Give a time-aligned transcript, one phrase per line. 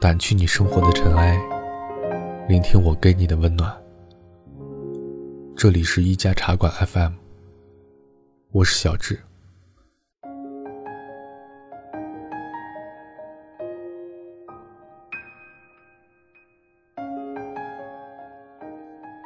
[0.00, 1.36] 掸去你生活的尘埃，
[2.48, 3.76] 聆听我给你的温暖。
[5.56, 7.12] 这里是一家茶馆 FM，
[8.52, 9.18] 我是小智。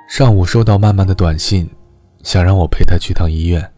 [0.08, 1.68] 上午收到曼曼的短信，
[2.22, 3.73] 想让我陪她去趟医院。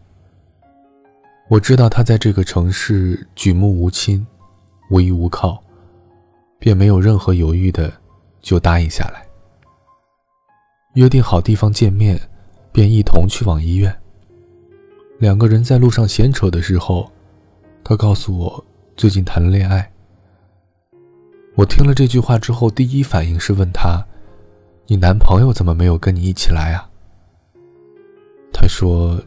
[1.49, 4.25] 我知道他在这个城市举目无亲，
[4.91, 5.63] 无依无靠。
[6.59, 7.93] 便没有任何犹豫的，
[8.41, 9.25] 就答应下来。
[10.95, 12.19] 约定好地方见面，
[12.71, 13.95] 便一同去往医院。
[15.19, 17.09] 两个人在路上闲扯的时候，
[17.83, 19.89] 他告诉我最近谈了恋爱。
[21.55, 24.03] 我听了这句话之后，第一反应是问他
[24.87, 26.89] ：“你男朋友怎么没有跟你一起来啊？”
[28.51, 29.21] 他说：“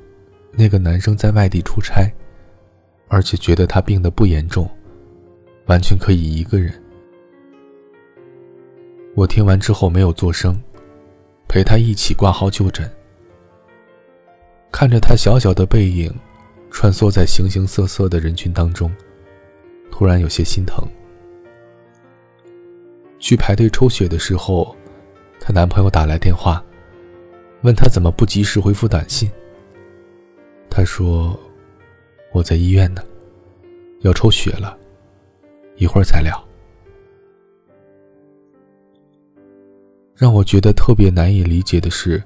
[0.52, 2.10] 那个男生在外地出差，
[3.09, 4.68] 而且觉得他病得不严重，
[5.66, 6.73] 完全可以一个人。”
[9.16, 10.59] 我听完之后没有作声，
[11.48, 12.88] 陪他一起挂号就诊。
[14.71, 16.12] 看着他小小的背影，
[16.71, 18.90] 穿梭在形形色色的人群当中，
[19.90, 20.87] 突然有些心疼。
[23.18, 24.74] 去排队抽血的时候，
[25.40, 26.65] 她男朋友打来电话，
[27.62, 29.30] 问她怎么不及时回复短信。
[30.71, 31.38] 她说
[32.32, 33.02] ：“我在医院呢，
[34.01, 34.79] 要抽血了，
[35.77, 36.40] 一会儿再聊。”
[40.15, 42.23] 让我觉得特别难以理解的是，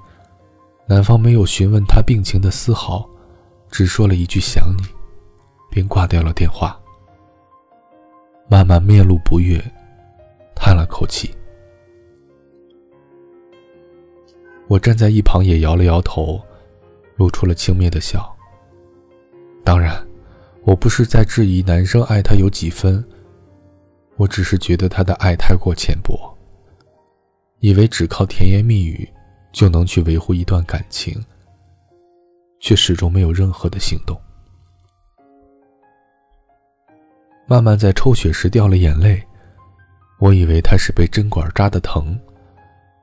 [0.86, 3.08] 男方没有询问她病情的丝毫，
[3.70, 4.82] 只说了一句“想你”，
[5.70, 6.78] 便挂掉了电话。
[8.48, 9.58] 慢慢面露不悦，
[10.54, 11.34] 叹了口气。
[14.66, 16.42] 我站在一旁也摇了摇头，
[17.16, 18.33] 露出了轻蔑的笑。
[19.64, 20.06] 当然，
[20.62, 23.02] 我不是在质疑男生爱她有几分，
[24.16, 26.32] 我只是觉得他的爱太过浅薄。
[27.60, 29.08] 以为只靠甜言蜜语
[29.50, 31.18] 就能去维护一段感情，
[32.60, 34.20] 却始终没有任何的行动。
[37.46, 39.22] 慢慢在抽血时掉了眼泪，
[40.18, 42.18] 我以为他是被针管扎的疼，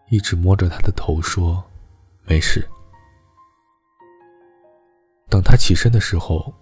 [0.09, 1.63] 一直摸着他的头说
[2.25, 2.63] ：“没事。”
[5.31, 6.53] 等他起身的时候，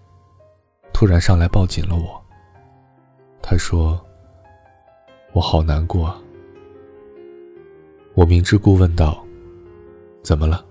[0.92, 2.24] 突然上来抱紧了我。
[3.42, 4.00] 他说
[5.34, 6.16] ：“我好难过。”
[8.14, 9.26] 我明知故问道
[10.22, 10.64] ：“怎么了？”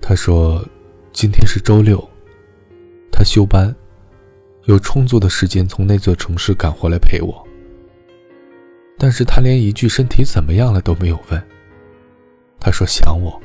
[0.00, 0.64] 他说
[1.12, 1.98] ：“今天是周六，
[3.10, 3.74] 他休班，
[4.66, 7.44] 有充足的时间从那座城市赶回来陪我。
[8.96, 11.44] 但是他连一句身体怎么样了都没有问。
[12.60, 13.42] 他说想我，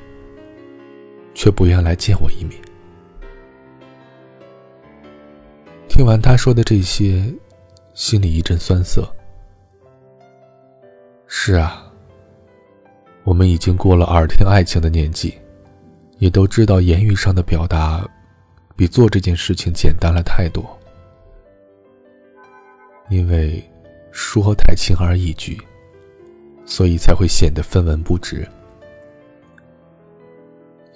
[1.39, 2.61] 却不愿来见我一面。”
[5.87, 7.33] 听完他说的这些，
[7.93, 9.09] 心里一阵酸涩。
[11.27, 11.85] 是啊。
[13.23, 15.37] 我们已经过了耳听爱情的年纪，
[16.17, 18.05] 也都知道言语上的表达，
[18.75, 20.65] 比做这件事情简单了太多。
[23.09, 23.63] 因为
[24.11, 25.59] 说太轻而易举，
[26.65, 28.47] 所以才会显得分文不值。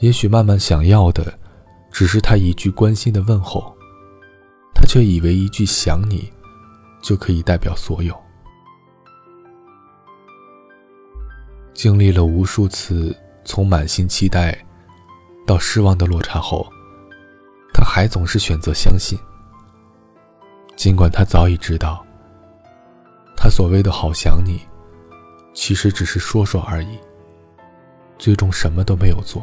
[0.04, 1.40] 也许曼曼想要的，
[1.90, 3.74] 只是他一句关心的问候，
[4.76, 6.30] 他却以为一句想你，
[7.02, 8.14] 就可以代表所有。
[11.74, 13.16] 经历了无数次
[13.46, 14.54] 从满心期待
[15.48, 16.68] 到失望的落差后，
[17.74, 19.18] 他还总是选择相信。
[20.76, 22.06] 尽管他早已知道，
[23.38, 24.60] 他所谓的好想你，
[25.54, 27.00] 其实只是说说而已，
[28.18, 29.42] 最终什么都没有做。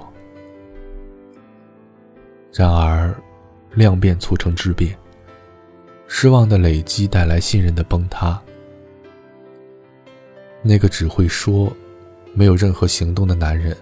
[2.52, 3.14] 然而，
[3.74, 4.96] 量变促成质变，
[6.06, 8.40] 失望的累积带来信任的崩塌。
[10.62, 11.70] 那个只会说。
[12.32, 13.76] 没有任何行动的男人，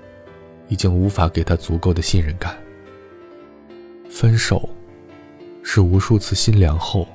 [0.69, 2.57] 已经无法给他足够的信任感。
[4.09, 4.67] 分手，
[5.63, 7.07] 是无数次心凉后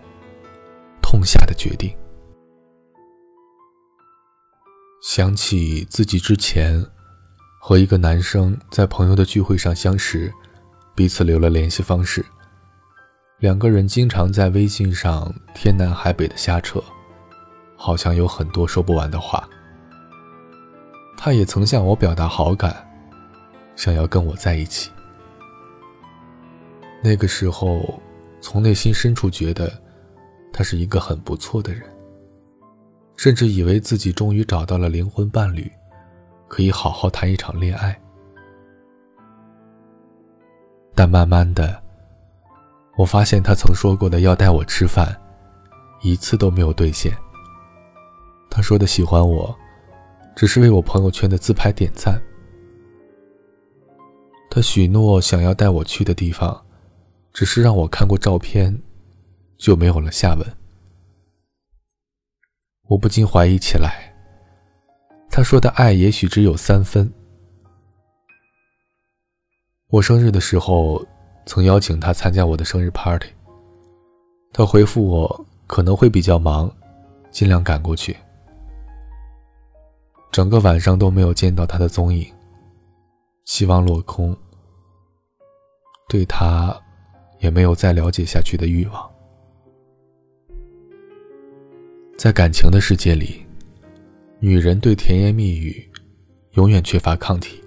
[1.01, 1.91] 痛下的决定。
[5.01, 6.85] 想起自己之前
[7.59, 10.31] 和一个男生在朋友的聚会上相识，
[10.95, 12.23] 彼此留了联系方式，
[13.39, 16.83] 两个人经常在微信上天南海北的瞎扯，
[17.75, 19.47] 好像有很多说不完的话。
[21.17, 22.87] 他也曾向我表达好感，
[23.75, 24.91] 想要跟我在一起。
[27.01, 27.99] 那个时候，
[28.39, 29.71] 从内心深处觉得
[30.51, 31.81] 他是一个很不错的人，
[33.17, 35.71] 甚至以为自己终于找到了灵魂伴侣，
[36.47, 37.99] 可以好好谈一场恋爱。
[41.03, 41.83] 但慢慢的，
[42.95, 45.13] 我发现他曾说过的要带我吃饭，
[46.01, 47.13] 一次都没有兑现。
[48.49, 49.53] 他说的喜欢我，
[50.33, 52.17] 只是为我朋友圈的自拍点赞。
[54.49, 56.65] 他许诺想要带我去的地方，
[57.33, 58.73] 只是让我看过照片，
[59.57, 60.57] 就没有了下文。
[62.87, 64.15] 我不禁怀疑起来，
[65.29, 67.11] 他说的爱也许只有三分。
[69.93, 71.05] 我生日的时候，
[71.45, 73.27] 曾邀请他参加我的生日 party。
[74.51, 76.67] 他回复我可能会比较忙，
[77.29, 78.17] 尽量赶过去。
[80.31, 82.25] 整个晚上都没有见到他的踪影，
[83.45, 84.35] 希望落空。
[86.09, 86.75] 对他，
[87.37, 89.11] 也没有再了解下去的欲望。
[92.17, 93.45] 在感情的世界里，
[94.39, 95.87] 女人对甜言蜜语
[96.53, 97.62] 永远缺乏抗体。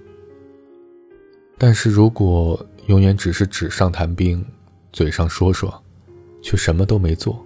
[1.58, 4.44] 但是如果永远只是纸上谈兵，
[4.92, 5.82] 嘴上说说，
[6.42, 7.44] 却什么都没做，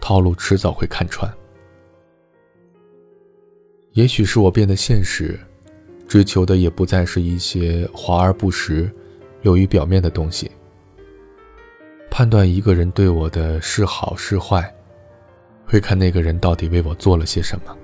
[0.00, 1.32] 套路迟早会看穿。
[3.92, 5.38] 也许是我变得现实，
[6.08, 8.90] 追求的也不再是一些华而不实。
[9.42, 10.48] 流于表面的东西，
[12.08, 14.72] 判断一个人对我的是好是坏，
[15.66, 17.76] 会看那个人到底为我做了些什么。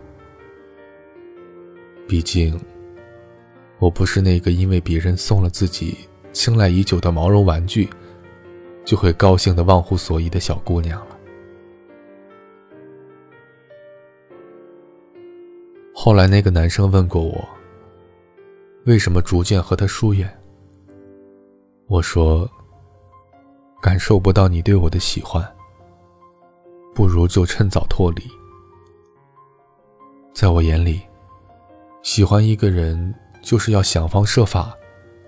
[2.06, 2.56] 毕竟，
[3.78, 5.96] 我不是那个因为别人送了自己
[6.32, 7.88] 青睐已久的毛绒玩具，
[8.84, 11.18] 就会高兴的忘乎所以的小姑娘了。
[15.94, 17.48] 后来，那个男生问过我，
[18.84, 20.32] 为什么逐渐和他疏远。
[21.86, 22.48] 我说
[23.82, 25.44] ：“感受不到你对我的喜欢，
[26.94, 28.22] 不如就趁早脱离。
[30.32, 31.00] 在我眼里，
[32.02, 33.12] 喜欢一个人
[33.42, 34.76] 就是要想方设法，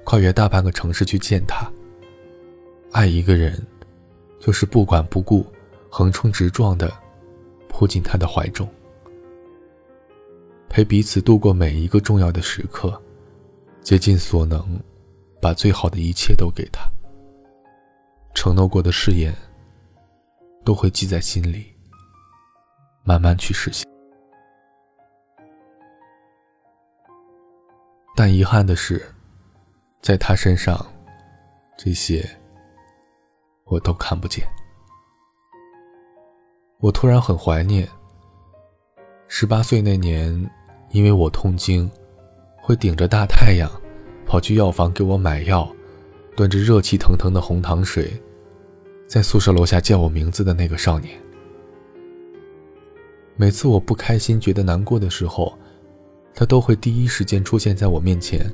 [0.05, 1.71] 跨越大半个城市去见他。
[2.93, 3.61] 爱一个人，
[4.39, 5.47] 就是不管不顾，
[5.89, 6.93] 横冲直撞的
[7.69, 8.69] 扑进他的怀中，
[10.69, 13.01] 陪彼此度过每一个重要的时刻，
[13.83, 14.65] 竭尽所能。”
[15.43, 16.83] 把最好的一切都给他，
[18.35, 19.35] 承诺过的誓言
[20.67, 21.65] 都会记在心里，
[23.05, 23.90] 慢慢去实现。
[28.23, 29.03] 但遗憾的是，
[30.03, 30.87] 在他身上，
[31.75, 32.23] 这些
[33.65, 34.47] 我都看不见。
[36.81, 37.89] 我突然很怀念
[39.27, 40.51] 十八岁那年，
[40.91, 41.91] 因为我痛经，
[42.61, 43.71] 会顶着大太阳。
[44.27, 45.75] 跑去药房给我买药，
[46.37, 48.13] 端着热气腾腾的红糖水，
[49.07, 51.19] 在宿舍楼下叫我名字的那个少年。
[53.37, 55.59] 每次我不开心、觉得难过的时候，
[56.41, 58.51] 他都会第一时间出现在我面前，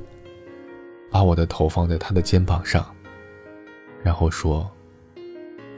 [1.09, 2.85] 把我的头放在他的肩膀上，
[4.03, 4.69] 然后说：“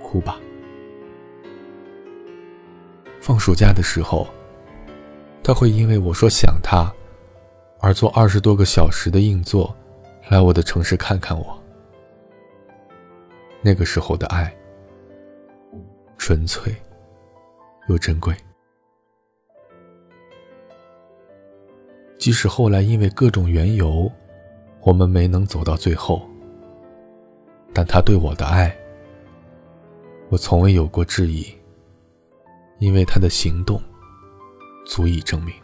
[0.02, 0.40] 哭吧。”
[3.22, 4.28] 放暑假的时候，
[5.44, 6.92] 他会因为我说想他，
[7.80, 9.76] 而坐二十多个小时的硬座。
[10.30, 11.64] 来我的城市看看我。
[13.62, 14.52] 那个时候的爱，
[16.18, 16.76] 纯粹
[17.88, 18.36] 又珍贵。
[22.20, 24.12] 即使后来因为各种缘由，
[24.82, 26.22] 我们没能走到最后，
[27.74, 28.76] 但他对我的爱，
[30.28, 31.48] 我从未有过质疑，
[32.80, 33.82] 因为他的行动
[34.86, 35.56] 足以证明。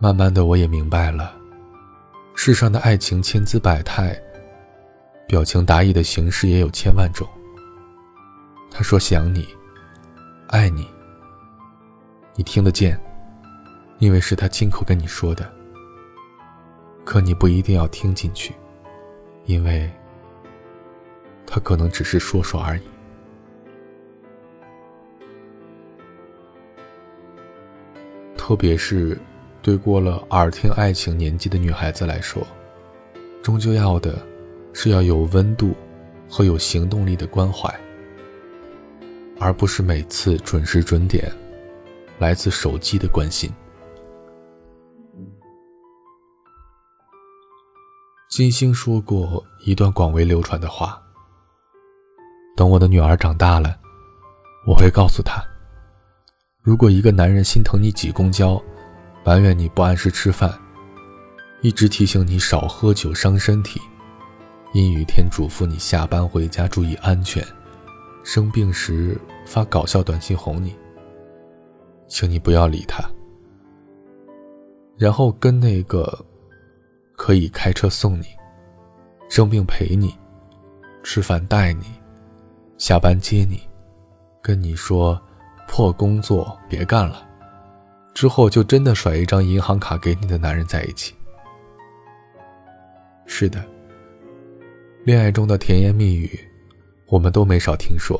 [0.00, 1.32] 慢慢的，我也明白了。
[2.34, 4.20] 世上的爱情千姿百态，
[5.28, 7.26] 表情达意的形式也有千万种。
[8.72, 9.46] 他说想你，
[10.48, 10.86] 爱你，
[12.34, 13.00] 你听得见，
[13.98, 15.50] 因为是他亲口跟你说的。
[17.04, 18.54] 可你不一定要听进去，
[19.44, 19.90] 因为
[21.46, 22.82] 他可能只是说说而已。
[28.36, 29.18] 特别是。
[29.62, 32.46] 对过了耳听爱情年纪的女孩子来说，
[33.42, 34.24] 终究要的
[34.72, 35.74] 是要有温度
[36.30, 37.68] 和有行动力的关怀，
[39.40, 41.32] 而不是每次准时准点
[42.20, 43.50] 来自手机的关心。
[48.36, 51.02] 金星说过一段广为流传的话
[52.54, 53.74] ：“等我的女儿长大了，
[54.66, 55.42] 我会告诉她，
[56.60, 58.62] 如果一个男人心疼你挤公交。”
[59.24, 60.52] 埋怨你不按时吃饭，
[61.62, 63.80] 一直提醒你少喝酒伤身体，
[64.74, 67.42] 阴雨天嘱咐你下班回家注意安全，
[68.22, 70.76] 生病时发搞笑短信哄你，
[72.06, 73.02] 请你不要理他，
[74.98, 76.22] 然后跟那个
[77.26, 78.26] 可以开车送你、
[79.28, 80.14] 生病陪你、
[81.02, 81.84] 吃饭带你，
[82.78, 83.60] 下班接你，
[84.40, 85.20] 跟你说
[85.66, 87.26] 破工作别干了，
[88.14, 91.16] 之后就真的甩一张银行卡给你的男人在一起。
[93.26, 93.60] 是的，
[95.02, 96.38] 恋爱中的甜言蜜语，
[97.08, 98.16] 我们都没少听说。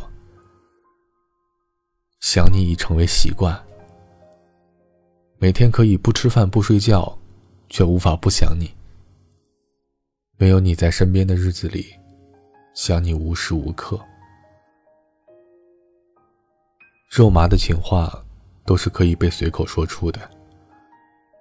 [2.18, 3.56] 想你已成为习惯，
[5.38, 7.16] 每天可以不吃饭不睡觉，
[7.68, 8.75] 却无法不想你。
[10.38, 11.95] 没有你在身边的日子里，
[12.75, 13.99] 想你无时无刻。
[17.09, 18.23] 肉麻的情话
[18.66, 20.21] 都是可以被随口说出的，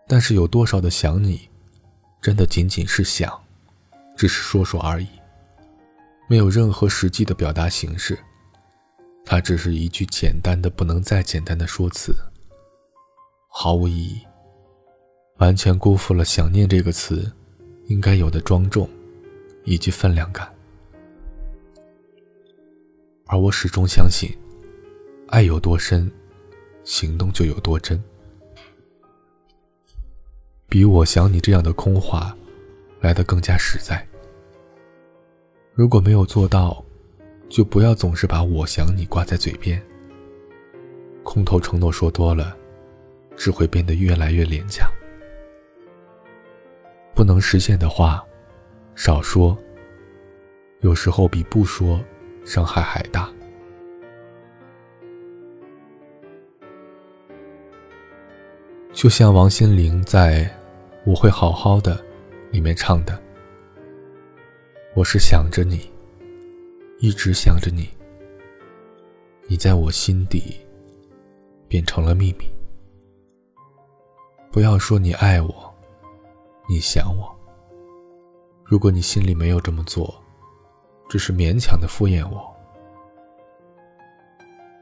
[0.08, 1.50] 但是有多少的想你，
[2.22, 3.38] 真的仅仅是想，
[4.16, 5.10] 只是说说而已，
[6.30, 8.18] 没有任何实际的表达形式。
[9.25, 12.16] 它只是一句简单的不能再简单的说辞，
[13.50, 14.22] 毫无意义，
[15.40, 17.30] 完全辜负了“想念”这个词
[17.88, 18.89] 应该有的庄重
[19.63, 20.51] 以及分量感。
[23.27, 24.30] 而我始终相信，
[25.27, 26.12] 爱有多深，
[26.84, 28.01] 行动就有多真。
[30.68, 32.36] 比我想你这样的空话
[33.01, 34.06] 来得更加实在。
[35.74, 36.84] 如果没有做到，
[37.50, 39.82] 就不要总是把我想你挂在嘴边。
[41.24, 42.56] 空头承诺说多了，
[43.36, 44.89] 只会变得越来越廉价。
[47.15, 48.24] 不能实现的话，
[48.93, 49.57] 少说。
[50.81, 52.00] 有时候比不说
[52.43, 53.27] 伤害还大。
[58.93, 60.43] 就像王心凌在
[61.05, 61.95] 《我会好好的》
[62.51, 63.19] 里面唱的
[64.93, 65.89] ：“我是想着你。”
[67.00, 67.89] 一直想着你，
[69.48, 70.55] 你在我心底
[71.67, 72.45] 变成了秘密。
[74.50, 75.75] 不要说你爱我，
[76.67, 77.34] 你想我。
[78.63, 80.13] 如果你心里没有这么做，
[81.07, 82.51] 只是勉强的敷衍我，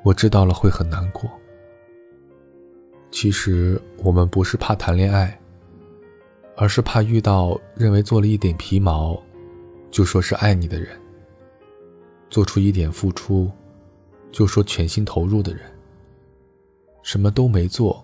[0.03, 1.29] 我知道了会很难过。
[3.11, 5.37] 其实我们不是怕谈恋爱，
[6.55, 9.21] 而是怕遇到认为做了一点皮毛，
[9.91, 10.97] 就说是爱你的人。
[12.29, 13.51] 做出一点付出，
[14.31, 15.61] 就说全心投入的人；
[17.03, 18.03] 什么都没做，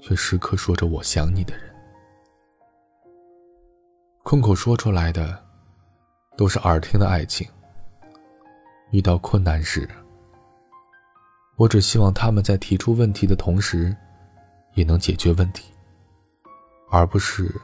[0.00, 1.75] 却时刻说着我想你的人。
[4.28, 5.40] 空口说出来的，
[6.36, 7.48] 都是耳听的爱情。
[8.90, 9.88] 遇到困难时，
[11.54, 13.96] 我只希望他们在提出问题的同时，
[14.74, 15.72] 也能解决问题，
[16.90, 17.54] 而不是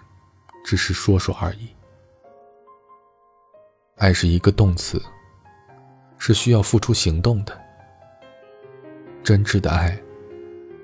[0.64, 1.68] 只是说说而已。
[3.96, 5.02] 爱是一个动词。
[6.16, 7.60] 是需要付出行动的。
[9.24, 10.00] 真挚的爱，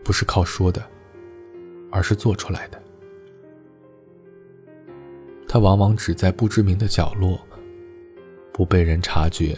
[0.04, 0.84] 不是靠说的，
[1.92, 2.82] 而是做出来的。
[5.48, 7.40] 它往往只在不知名的角落，
[8.52, 9.56] 不被人察觉，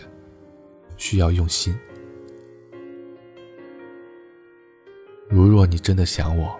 [0.96, 1.76] 需要用心。
[5.28, 6.56] 如若你真的想我，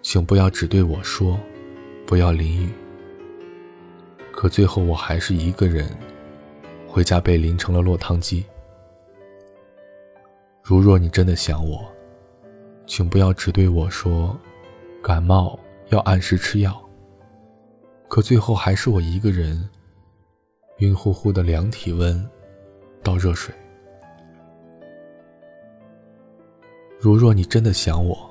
[0.00, 1.38] 请不要只对我说，
[2.06, 2.68] 不要淋雨。
[4.30, 5.90] 可最后我还是一个人。
[6.86, 8.44] 回家被淋成了落汤鸡。
[10.62, 11.84] 如若你真的想我，
[12.86, 14.38] 请不要只对我说，
[15.02, 16.83] 感冒要按时吃药。
[18.08, 19.68] 可最后还是我一个人，
[20.78, 22.28] 晕乎乎的量体温，
[23.02, 23.52] 倒热水。
[27.00, 28.30] 如若你真的想我，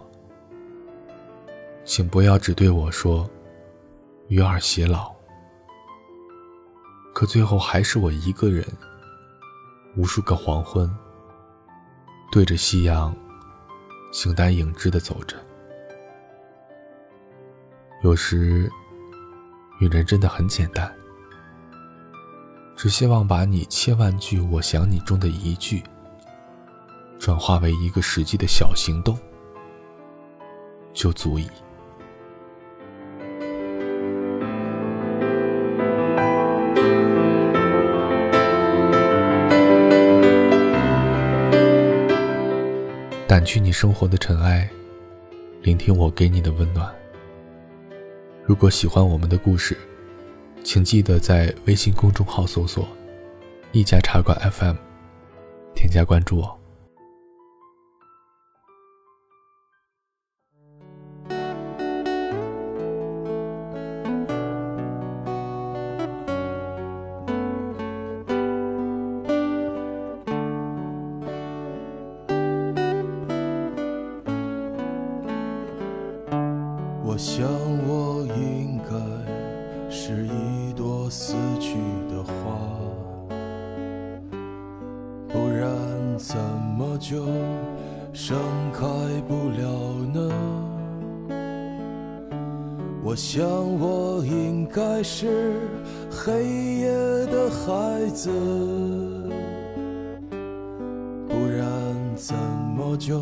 [1.83, 3.29] 请不要只对我说，
[4.29, 5.13] 与尔偕老。
[7.13, 8.65] 可最后还是我一个人，
[9.95, 10.89] 无数个黄昏，
[12.31, 13.15] 对着夕阳，
[14.11, 15.35] 形单影只的走着。
[18.01, 18.71] 有时，
[19.83, 20.89] 女人真的很简单，
[22.73, 25.83] 只希望把你千万句“我想你”中的一句，
[27.19, 29.19] 转化为一个实际的小行动，
[30.93, 31.49] 就足以。
[43.27, 44.69] 掸去你生活的尘埃，
[45.61, 47.02] 聆听我给你的温暖。
[48.45, 49.77] 如果喜欢我们的故事，
[50.63, 52.87] 请记得在微信公众号搜索
[53.71, 54.75] “一家茶馆 FM”，
[55.73, 56.57] 添加关注哦。
[77.13, 77.47] 我想，
[77.87, 78.95] 我应该
[79.87, 81.75] 是一朵死去
[82.09, 82.57] 的花，
[85.27, 85.69] 不然
[86.17, 86.35] 怎
[86.75, 87.23] 么就
[88.13, 88.35] 盛
[88.73, 88.81] 开
[89.27, 89.69] 不了
[90.11, 90.31] 呢？
[93.03, 93.45] 我想
[93.79, 95.61] 我应该是
[96.09, 96.43] 黑
[96.79, 96.87] 夜
[97.27, 98.31] 的孩子，
[101.29, 101.69] 不然
[102.15, 102.33] 怎
[102.75, 103.21] 么就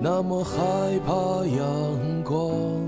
[0.00, 2.87] 那么害怕阳光？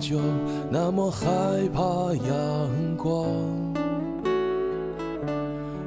[0.00, 0.18] 就
[0.70, 1.26] 那么害
[1.74, 1.80] 怕
[2.14, 3.14] 阳光？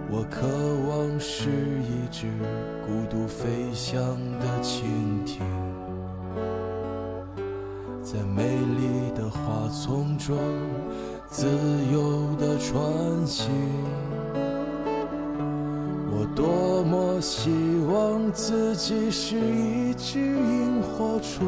[0.09, 0.45] 我渴
[0.87, 2.27] 望是一只
[2.85, 3.99] 孤独飞翔
[4.39, 4.83] 的蜻
[5.25, 5.41] 蜓，
[8.03, 8.43] 在美
[8.77, 10.37] 丽的花丛中
[11.27, 11.47] 自
[11.91, 13.49] 由地穿行。
[16.15, 17.49] 我多么希
[17.91, 21.47] 望自己是一只萤火虫，